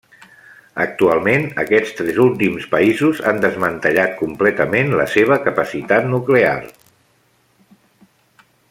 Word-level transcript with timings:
Actualment, 0.85 1.43
aquests 1.63 1.91
tres 1.99 2.17
últims 2.23 2.65
països 2.71 3.21
han 3.33 3.43
desmantellat 3.45 4.17
completament 4.23 4.91
la 5.03 5.07
seva 5.17 5.41
capacitat 5.47 6.09
nuclear. 6.15 6.59